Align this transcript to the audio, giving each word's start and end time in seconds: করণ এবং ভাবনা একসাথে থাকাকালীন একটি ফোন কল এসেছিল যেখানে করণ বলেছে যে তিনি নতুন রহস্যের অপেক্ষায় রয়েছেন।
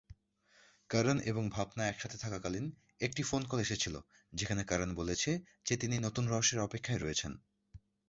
করণ 0.89 1.17
এবং 1.25 1.43
ভাবনা 1.49 1.83
একসাথে 1.87 2.17
থাকাকালীন 2.17 2.65
একটি 3.01 3.21
ফোন 3.23 3.41
কল 3.45 3.59
এসেছিল 3.59 3.95
যেখানে 4.33 4.61
করণ 4.63 4.89
বলেছে 4.95 5.31
যে 5.65 5.75
তিনি 5.77 5.95
নতুন 5.99 6.23
রহস্যের 6.27 6.59
অপেক্ষায় 6.59 7.01
রয়েছেন। 7.01 7.31